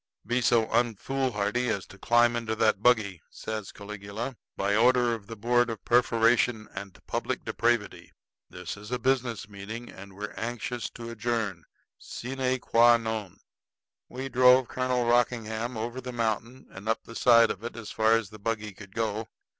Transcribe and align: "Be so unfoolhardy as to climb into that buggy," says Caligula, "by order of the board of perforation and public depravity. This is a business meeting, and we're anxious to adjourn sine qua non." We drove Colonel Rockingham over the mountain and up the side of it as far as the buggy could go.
"Be 0.25 0.41
so 0.41 0.65
unfoolhardy 0.71 1.67
as 1.69 1.85
to 1.85 1.99
climb 1.99 2.35
into 2.35 2.55
that 2.55 2.81
buggy," 2.81 3.21
says 3.29 3.71
Caligula, 3.71 4.35
"by 4.57 4.75
order 4.75 5.13
of 5.13 5.27
the 5.27 5.35
board 5.35 5.69
of 5.69 5.85
perforation 5.85 6.67
and 6.73 6.97
public 7.05 7.45
depravity. 7.45 8.11
This 8.49 8.77
is 8.77 8.89
a 8.91 8.97
business 8.97 9.47
meeting, 9.47 9.91
and 9.91 10.15
we're 10.15 10.33
anxious 10.33 10.89
to 10.95 11.11
adjourn 11.11 11.65
sine 11.99 12.57
qua 12.61 12.97
non." 12.97 13.41
We 14.09 14.27
drove 14.27 14.69
Colonel 14.69 15.05
Rockingham 15.05 15.77
over 15.77 16.01
the 16.01 16.11
mountain 16.11 16.65
and 16.71 16.89
up 16.89 17.03
the 17.03 17.13
side 17.13 17.51
of 17.51 17.63
it 17.63 17.75
as 17.75 17.91
far 17.91 18.13
as 18.13 18.31
the 18.31 18.39
buggy 18.39 18.71
could 18.73 18.95
go. 18.95 19.27